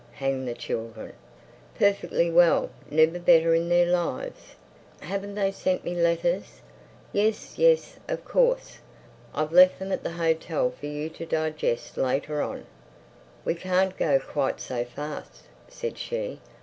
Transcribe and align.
(Hang 0.13 0.45
the 0.45 0.55
children!) 0.55 1.13
"Perfectly 1.77 2.31
well. 2.31 2.71
Never 2.89 3.19
better 3.19 3.53
in 3.53 3.69
their 3.69 3.85
lives." 3.85 4.55
"Haven't 5.01 5.35
they 5.35 5.51
sent 5.51 5.85
me 5.85 5.93
letters?" 5.93 6.59
"Yes, 7.13 7.59
yes—of 7.59 8.25
course! 8.25 8.79
I've 9.35 9.51
left 9.51 9.77
them 9.77 9.91
at 9.91 10.01
the 10.01 10.13
hotel 10.13 10.71
for 10.71 10.87
you 10.87 11.07
to 11.09 11.25
digest 11.27 11.97
later 11.97 12.41
on." 12.41 12.65
"We 13.45 13.53
can't 13.53 13.95
go 13.95 14.17
quite 14.19 14.59
so 14.59 14.85
fast," 14.85 15.43
said 15.69 15.99
she. 15.99 16.39